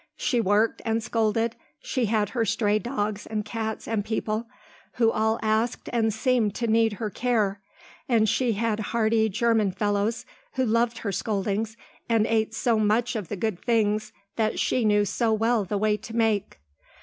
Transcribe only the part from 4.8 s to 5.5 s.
who all